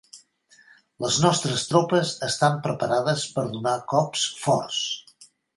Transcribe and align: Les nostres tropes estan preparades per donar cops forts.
Les 1.05 1.19
nostres 1.25 1.65
tropes 1.73 2.15
estan 2.29 2.57
preparades 2.65 3.29
per 3.37 3.47
donar 3.53 3.77
cops 3.97 4.29
forts. 4.47 4.85